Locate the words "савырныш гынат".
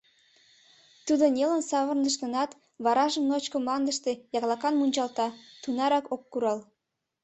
1.69-2.51